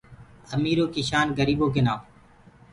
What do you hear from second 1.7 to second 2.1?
ڪي نآئو